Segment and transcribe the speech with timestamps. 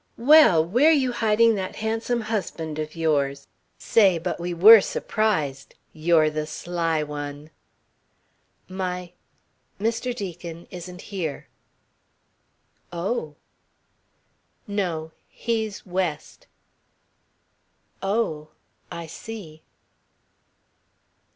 [0.17, 3.47] Well, where you hiding that handsome husband of yours?
[3.77, 5.75] Say, but we were surprised!
[5.93, 7.51] You're the sly one"
[8.83, 9.13] "My
[9.79, 10.11] Mr.
[10.15, 11.49] Deacon isn't here."
[12.91, 13.35] "Oh."
[14.65, 15.11] "No.
[15.29, 16.47] He's West."
[18.01, 18.47] "Oh,
[18.91, 19.61] I see."